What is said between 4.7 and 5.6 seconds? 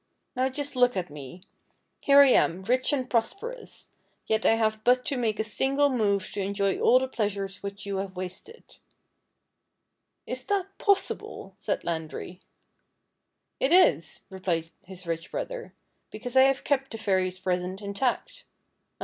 but to make a